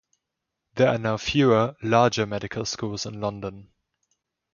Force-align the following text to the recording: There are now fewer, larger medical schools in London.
There 0.73 0.87
are 0.87 0.97
now 0.97 1.15
fewer, 1.17 1.75
larger 1.83 2.25
medical 2.25 2.65
schools 2.65 3.05
in 3.05 3.21
London. 3.21 3.69